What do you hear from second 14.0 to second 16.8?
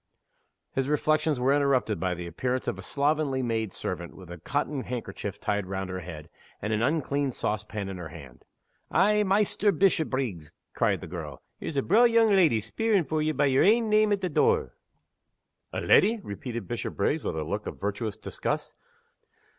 at the door." "A leddy?" repeated